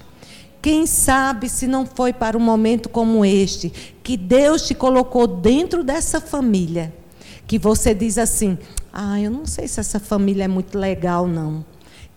[0.63, 3.71] Quem sabe se não foi para um momento como este
[4.03, 6.95] que Deus te colocou dentro dessa família?
[7.47, 8.57] Que você diz assim:
[8.93, 11.65] ah, eu não sei se essa família é muito legal, não.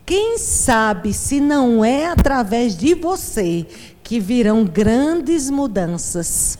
[0.06, 3.66] Quem sabe se não é através de você
[4.02, 6.58] que virão grandes mudanças.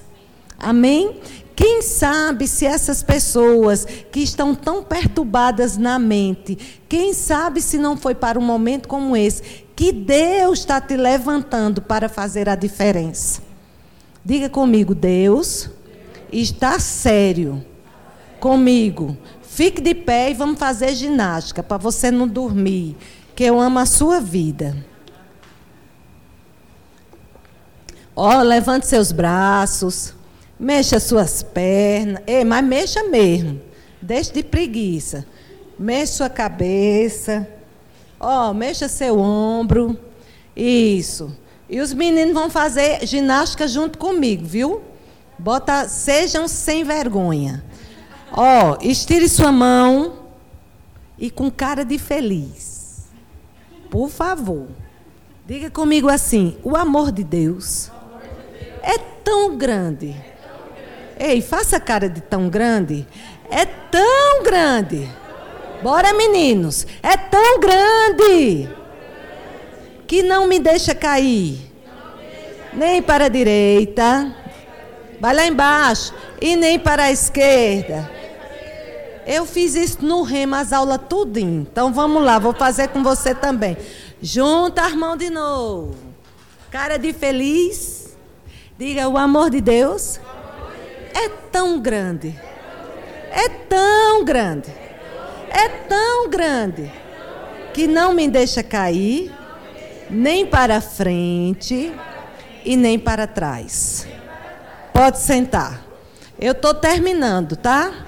[0.59, 1.18] Amém?
[1.58, 6.56] Quem sabe se essas pessoas que estão tão perturbadas na mente,
[6.88, 9.42] quem sabe se não foi para um momento como esse
[9.74, 13.42] que Deus está te levantando para fazer a diferença.
[14.24, 15.68] Diga comigo, Deus
[16.30, 17.66] está sério
[18.38, 19.18] comigo.
[19.42, 22.96] Fique de pé e vamos fazer ginástica para você não dormir
[23.34, 24.76] que eu amo a sua vida.
[28.14, 30.14] Ó, oh, levante seus braços,
[30.58, 33.60] mexa suas pernas, Ei, mas mexa mesmo.
[34.00, 35.26] Deixe de preguiça.
[35.78, 37.48] Mexa sua cabeça.
[38.18, 39.98] Ó, oh, mexa seu ombro.
[40.56, 41.36] Isso.
[41.70, 44.82] E os meninos vão fazer ginástica junto comigo, viu?
[45.38, 47.62] Bota, sejam sem vergonha.
[48.32, 50.24] Ó, oh, estire sua mão
[51.18, 53.06] e com cara de feliz.
[53.90, 54.66] Por favor,
[55.46, 57.90] diga comigo assim: o amor de Deus
[58.82, 60.16] é tão grande.
[61.18, 63.07] Ei, faça cara de tão grande.
[63.50, 65.09] É tão grande.
[65.83, 66.87] Bora, meninos.
[67.02, 68.68] É tão grande
[70.07, 71.72] que não me deixa cair.
[72.72, 74.35] Nem para a direita.
[75.20, 76.14] Vai lá embaixo.
[76.40, 78.18] E nem para a esquerda
[79.28, 81.68] eu fiz isso no remo, as aulas tudinho.
[81.70, 83.76] Então vamos lá, vou fazer com você também.
[84.22, 85.94] Junta as mãos de novo.
[86.70, 88.16] Cara de feliz.
[88.78, 90.18] Diga, o amor de Deus
[91.18, 92.38] é tão grande.
[93.31, 94.70] É tão grande.
[95.50, 96.92] É tão grande
[97.74, 99.35] que não me deixa cair
[100.11, 101.92] nem para frente
[102.64, 104.07] e nem para trás.
[104.92, 105.85] Pode sentar.
[106.38, 108.07] Eu estou terminando, tá?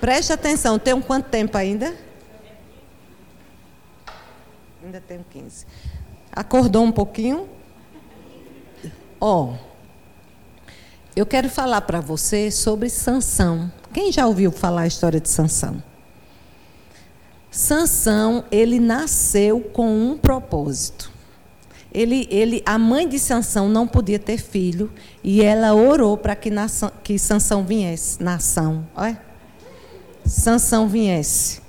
[0.00, 1.94] Preste atenção, tem um quanto tempo ainda?
[4.82, 5.66] Ainda tenho 15.
[6.32, 7.48] Acordou um pouquinho?
[9.20, 9.69] Ó, oh,
[11.16, 13.70] eu quero falar para você sobre Sansão.
[13.92, 15.82] Quem já ouviu falar a história de Sansão?
[17.50, 21.10] Sansão, ele nasceu com um propósito.
[21.92, 24.92] Ele, ele, a mãe de Sansão não podia ter filho
[25.24, 26.50] e ela orou para que,
[27.02, 28.86] que Sansão viesse, nação.
[28.94, 29.20] Olha.
[30.24, 31.60] Sansão viesse.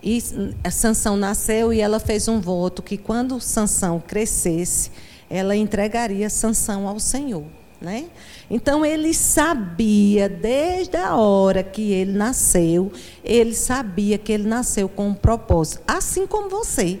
[0.00, 0.22] E
[0.70, 4.92] Sansão nasceu e ela fez um voto que quando Sansão crescesse,
[5.28, 7.44] ela entregaria Sansão ao Senhor,
[7.80, 8.06] né?
[8.50, 15.08] Então ele sabia desde a hora que ele nasceu, ele sabia que ele nasceu com
[15.08, 17.00] um propósito, assim como você.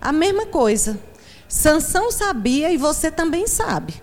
[0.00, 0.98] A mesma coisa.
[1.48, 3.94] Sansão sabia e você também sabe.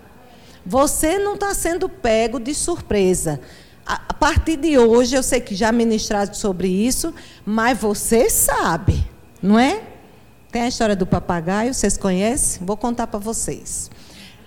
[0.64, 3.40] Você não está sendo pego de surpresa
[3.86, 9.08] a partir de hoje, eu sei que já ministraram sobre isso, mas você sabe,
[9.40, 9.80] não é?
[10.50, 12.66] Tem a história do papagaio, vocês conhecem?
[12.66, 13.88] Vou contar para vocês.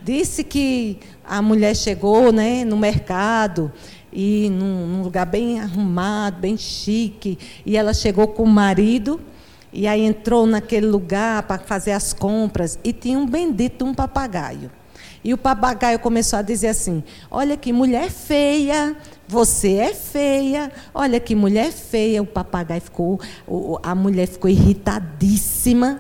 [0.02, 3.72] Disse que a mulher chegou né, no mercado
[4.12, 9.20] e num, num, lugar bem arrumado, bem chique, e ela chegou com o marido
[9.72, 14.72] e aí entrou naquele lugar para fazer as compras e tinha um bendito um papagaio.
[15.24, 18.96] E o papagaio começou a dizer assim: Olha que mulher feia,
[19.28, 22.22] você é feia, olha que mulher feia.
[22.22, 23.20] O papagaio ficou,
[23.84, 26.00] a mulher ficou irritadíssima.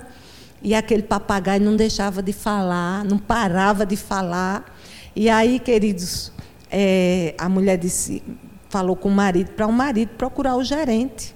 [0.62, 4.79] E aquele papagaio não deixava de falar, não parava de falar.
[5.20, 6.32] E aí, queridos,
[6.72, 8.24] é, a mulher disse,
[8.70, 11.36] falou com o marido para o marido procurar o gerente.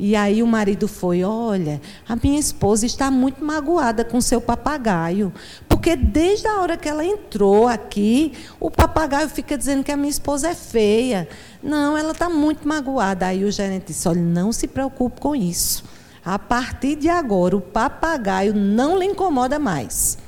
[0.00, 5.32] E aí o marido foi: Olha, a minha esposa está muito magoada com seu papagaio.
[5.68, 10.10] Porque desde a hora que ela entrou aqui, o papagaio fica dizendo que a minha
[10.10, 11.28] esposa é feia.
[11.62, 13.26] Não, ela está muito magoada.
[13.26, 15.84] Aí o gerente disse: Olha, não se preocupe com isso.
[16.24, 20.18] A partir de agora, o papagaio não lhe incomoda mais.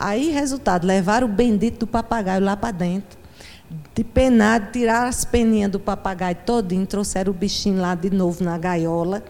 [0.00, 3.18] Aí, resultado, levaram o bendito do papagaio lá para dentro
[3.94, 8.56] de penado, tiraram as peninhas do papagaio todinho, trouxeram o bichinho lá de novo na
[8.56, 9.22] gaiola.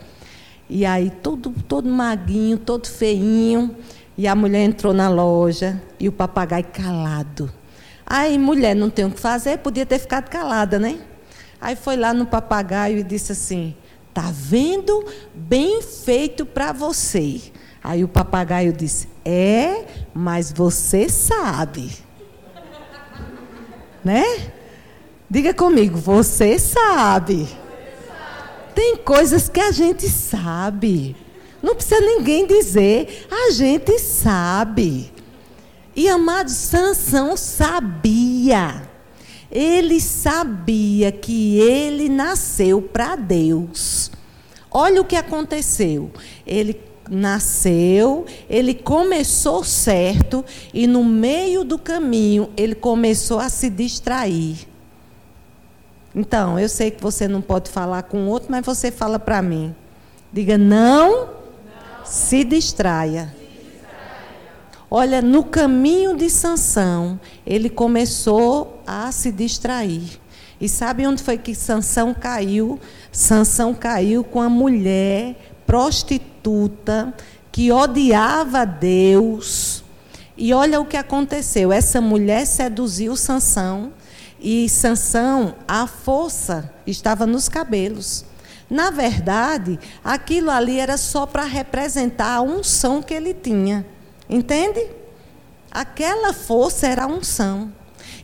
[0.68, 3.74] E aí, todo, todo maguinho, todo feinho.
[4.16, 7.50] E a mulher entrou na loja e o papagaio calado.
[8.04, 10.98] Aí, mulher, não tem o que fazer, podia ter ficado calada, né?
[11.60, 13.74] Aí foi lá no papagaio e disse assim:
[14.12, 15.04] Tá vendo?
[15.34, 17.40] Bem feito para você.
[17.88, 21.90] Aí o papagaio disse: É, mas você sabe.
[24.04, 24.50] né?
[25.30, 27.48] Diga comigo, você sabe.
[28.74, 31.16] Tem coisas que a gente sabe.
[31.62, 35.10] Não precisa ninguém dizer, a gente sabe.
[35.96, 38.82] E amado Sansão sabia.
[39.50, 44.10] Ele sabia que ele nasceu para Deus.
[44.70, 46.10] Olha o que aconteceu.
[46.46, 54.66] Ele nasceu, ele começou certo e no meio do caminho ele começou a se distrair.
[56.14, 59.74] Então, eu sei que você não pode falar com outro, mas você fala para mim.
[60.32, 61.28] Diga não, não.
[62.04, 63.34] Se, distraia.
[63.38, 64.48] se distraia.
[64.90, 70.18] Olha, no caminho de Sansão, ele começou a se distrair.
[70.60, 72.80] E sabe onde foi que Sansão caiu?
[73.12, 77.12] Sansão caiu com a mulher prostituta
[77.52, 79.84] que odiava Deus.
[80.34, 81.70] E olha o que aconteceu.
[81.70, 83.92] Essa mulher seduziu Sansão
[84.40, 88.24] e Sansão, a força estava nos cabelos.
[88.70, 93.84] Na verdade, aquilo ali era só para representar a unção que ele tinha.
[94.28, 94.86] Entende?
[95.70, 97.72] Aquela força era a unção.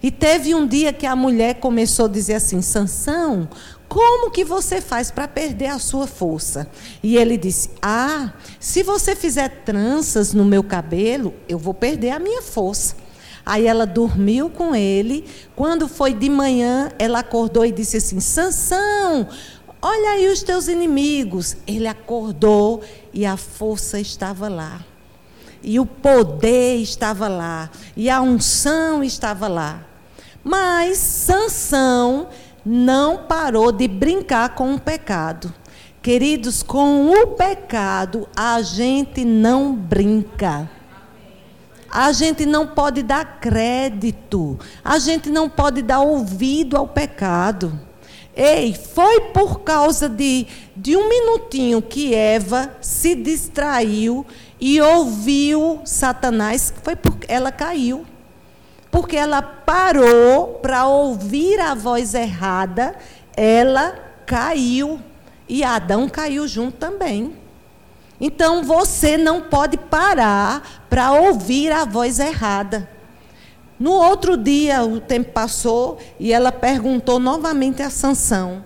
[0.02, 3.48] E teve um dia que a mulher começou a dizer assim: Sansão,
[3.88, 6.68] como que você faz para perder a sua força?
[7.02, 12.18] E ele disse: Ah, se você fizer tranças no meu cabelo, eu vou perder a
[12.18, 12.96] minha força.
[13.44, 15.24] Aí ela dormiu com ele.
[15.54, 19.28] Quando foi de manhã, ela acordou e disse assim: Sansão,
[19.82, 21.56] olha aí os teus inimigos.
[21.66, 22.82] Ele acordou
[23.12, 24.80] e a força estava lá.
[25.62, 27.70] E o poder estava lá.
[27.96, 29.86] E a unção estava lá.
[30.42, 32.28] Mas Sansão
[32.64, 35.52] não parou de brincar com o pecado.
[36.00, 40.70] Queridos, com o pecado a gente não brinca.
[41.90, 44.58] A gente não pode dar crédito.
[44.84, 47.78] A gente não pode dar ouvido ao pecado.
[48.36, 50.46] Ei, foi por causa de,
[50.76, 54.26] de um minutinho que Eva se distraiu
[54.60, 58.04] e ouviu Satanás, foi porque ela caiu
[58.94, 62.94] porque ela parou para ouvir a voz errada,
[63.36, 65.00] ela caiu.
[65.48, 67.36] E Adão caiu junto também.
[68.20, 72.88] Então você não pode parar para ouvir a voz errada.
[73.80, 78.64] No outro dia, o tempo passou e ela perguntou novamente a Sansão.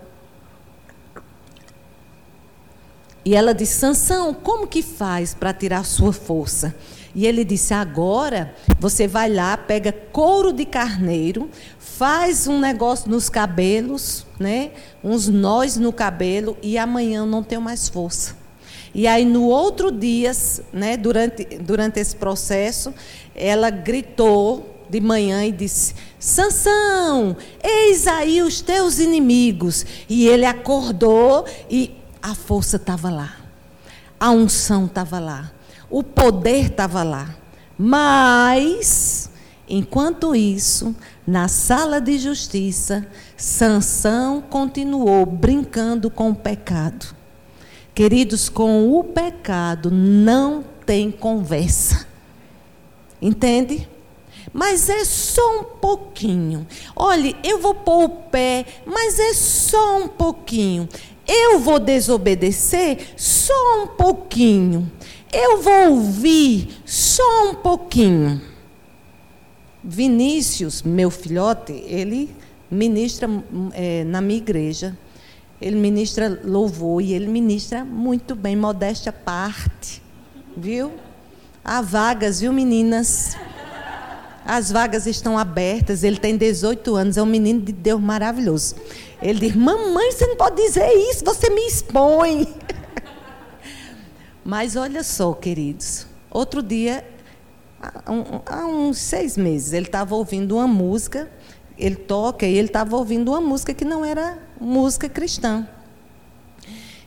[3.24, 6.74] E ela disse: Sansão, como que faz para tirar sua força?
[7.18, 13.28] E ele disse: Agora você vai lá, pega couro de carneiro, faz um negócio nos
[13.28, 14.70] cabelos, né?
[15.02, 18.36] Uns nós no cabelo, e amanhã não tenho mais força.
[18.94, 20.30] E aí no outro dia,
[20.72, 22.94] né, durante, durante esse processo,
[23.34, 29.84] ela gritou de manhã e disse: Sansão, eis aí os teus inimigos.
[30.08, 33.34] E ele acordou e a força estava lá,
[34.20, 35.57] a unção estava lá.
[35.90, 37.34] O poder estava lá.
[37.76, 39.30] Mas,
[39.68, 40.94] enquanto isso,
[41.26, 47.14] na sala de justiça, Sansão continuou brincando com o pecado.
[47.94, 52.06] Queridos, com o pecado não tem conversa.
[53.20, 53.88] Entende?
[54.52, 56.66] Mas é só um pouquinho.
[56.94, 60.88] Olhe, eu vou pôr o pé, mas é só um pouquinho.
[61.26, 64.90] Eu vou desobedecer só um pouquinho.
[65.32, 68.40] Eu vou ouvir só um pouquinho.
[69.84, 72.34] Vinícius, meu filhote, ele
[72.70, 73.28] ministra
[73.72, 74.96] é, na minha igreja.
[75.60, 80.02] Ele ministra louvor e ele ministra muito bem, modéstia parte.
[80.56, 80.92] Viu?
[81.64, 83.36] Há vagas, viu, meninas?
[84.46, 86.02] As vagas estão abertas.
[86.04, 88.76] Ele tem 18 anos, é um menino de Deus maravilhoso.
[89.20, 92.48] Ele diz: Mamãe, você não pode dizer isso, você me expõe.
[94.48, 97.06] Mas olha só, queridos, outro dia,
[98.46, 101.30] há, uns seis meses, ele estava ouvindo uma música,
[101.76, 105.68] ele toca e ele estava ouvindo uma música que não era música cristã.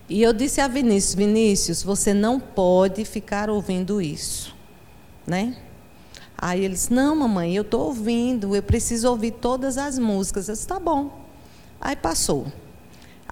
[0.07, 4.55] E eu disse a Vinícius, Vinícius, você não pode ficar ouvindo isso,
[5.25, 5.57] né?
[6.37, 10.47] Aí ele disse, não, mamãe, eu estou ouvindo, eu preciso ouvir todas as músicas.
[10.47, 11.25] Eu disse, tá bom.
[11.81, 12.45] Aí passou.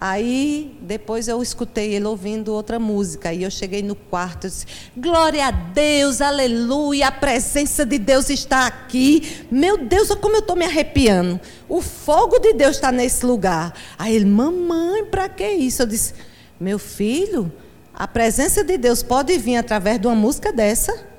[0.01, 3.33] Aí, depois eu escutei ele ouvindo outra música.
[3.33, 8.29] E eu cheguei no quarto e disse: Glória a Deus, aleluia, a presença de Deus
[8.29, 9.45] está aqui.
[9.51, 11.39] Meu Deus, como eu estou me arrepiando.
[11.67, 13.73] O fogo de Deus está nesse lugar.
[13.97, 15.81] Aí ele, mamãe, para que isso?
[15.81, 16.13] Eu disse:
[16.57, 17.51] Meu filho,
[17.93, 21.09] a presença de Deus pode vir através de uma música dessa.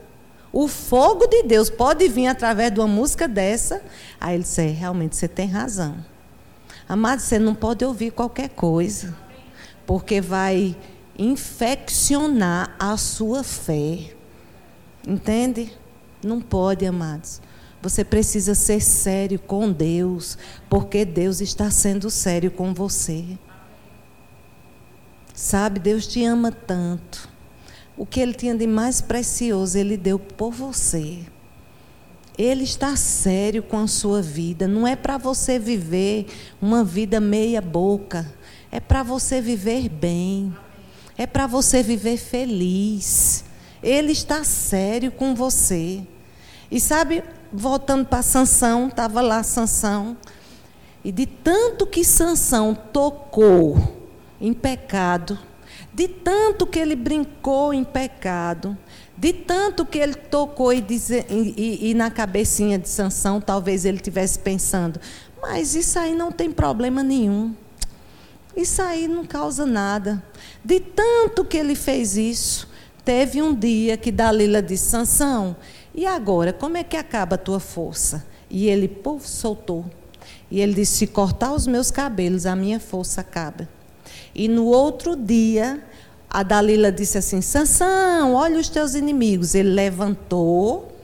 [0.51, 3.83] O fogo de Deus pode vir através de uma música dessa.
[4.19, 6.03] Aí ele disse: é, realmente você tem razão.
[6.91, 9.17] Amado, você não pode ouvir qualquer coisa,
[9.87, 10.77] porque vai
[11.17, 14.13] infeccionar a sua fé.
[15.07, 15.73] Entende?
[16.21, 17.41] Não pode, amados.
[17.81, 20.37] Você precisa ser sério com Deus,
[20.69, 23.25] porque Deus está sendo sério com você.
[25.33, 27.29] Sabe, Deus te ama tanto.
[27.97, 31.21] O que Ele tinha de mais precioso, Ele deu por você.
[32.39, 34.67] Ele está sério com a sua vida.
[34.67, 36.27] Não é para você viver
[36.61, 38.27] uma vida meia-boca.
[38.73, 40.55] É para você viver bem.
[41.19, 43.45] É para você viver feliz.
[43.83, 46.03] Ele está sério com você.
[46.71, 50.17] E sabe, voltando para Sansão, estava lá Sansão,
[51.05, 53.77] e de tanto que Sansão tocou
[54.41, 55.39] em pecado,
[55.93, 58.77] de tanto que ele brincou em pecado,
[59.21, 60.83] de tanto que ele tocou e,
[61.29, 64.99] e, e, na cabecinha de Sansão, talvez ele estivesse pensando,
[65.43, 67.55] mas isso aí não tem problema nenhum.
[68.57, 70.23] Isso aí não causa nada.
[70.65, 72.67] De tanto que ele fez isso,
[73.05, 75.55] teve um dia que Dalila disse: Sansão,
[75.95, 78.27] e agora, como é que acaba a tua força?
[78.49, 79.85] E ele, puf, soltou.
[80.51, 83.69] E ele disse: Se cortar os meus cabelos, a minha força acaba.
[84.35, 85.85] E no outro dia,
[86.31, 89.55] a Dalila disse assim: Sansão, olha os teus inimigos.
[89.57, 90.97] Ele levantou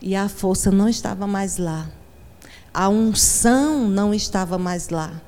[0.00, 1.86] e a força não estava mais lá.
[2.72, 5.20] A unção não estava mais lá.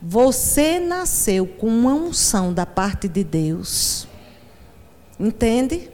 [0.00, 4.06] Você nasceu com uma unção da parte de Deus.
[5.18, 5.90] Entende?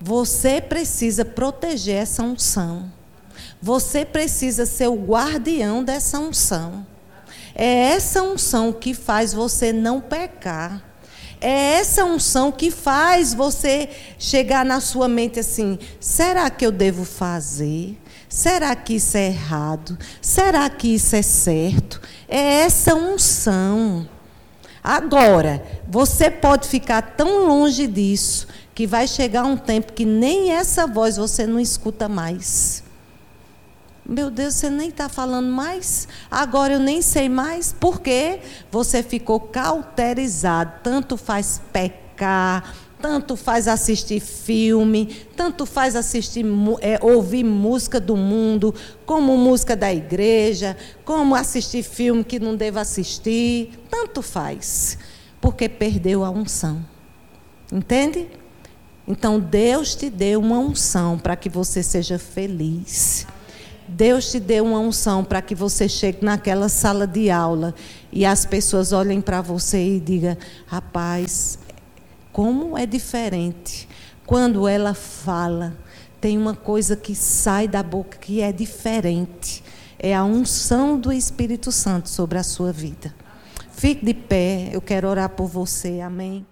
[0.00, 2.90] Você precisa proteger essa unção.
[3.60, 6.86] Você precisa ser o guardião dessa unção.
[7.54, 10.91] É essa unção que faz você não pecar.
[11.42, 17.04] É essa unção que faz você chegar na sua mente assim: será que eu devo
[17.04, 17.98] fazer?
[18.28, 19.98] Será que isso é errado?
[20.20, 22.00] Será que isso é certo?
[22.28, 24.08] É essa unção.
[24.84, 30.86] Agora, você pode ficar tão longe disso que vai chegar um tempo que nem essa
[30.86, 32.81] voz você não escuta mais.
[34.04, 36.08] Meu Deus, você nem está falando mais?
[36.28, 37.72] Agora eu nem sei mais.
[37.72, 38.40] Por quê?
[38.70, 40.80] Você ficou cauterizado.
[40.82, 46.44] Tanto faz pecar, tanto faz assistir filme, tanto faz assistir,
[46.80, 48.74] é, ouvir música do mundo,
[49.06, 53.70] como música da igreja, como assistir filme que não deva assistir.
[53.88, 54.98] Tanto faz.
[55.40, 56.84] Porque perdeu a unção.
[57.72, 58.28] Entende?
[59.06, 63.26] Então Deus te deu uma unção para que você seja feliz.
[63.92, 67.74] Deus te deu uma unção para que você chegue naquela sala de aula
[68.10, 70.36] e as pessoas olhem para você e digam:
[70.66, 71.58] rapaz,
[72.32, 73.86] como é diferente.
[74.24, 75.76] Quando ela fala,
[76.20, 79.62] tem uma coisa que sai da boca que é diferente.
[79.98, 83.14] É a unção do Espírito Santo sobre a sua vida.
[83.72, 86.00] Fique de pé, eu quero orar por você.
[86.00, 86.46] Amém.